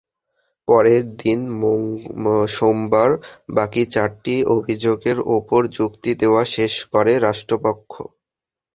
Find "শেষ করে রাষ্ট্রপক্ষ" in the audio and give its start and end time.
6.55-7.93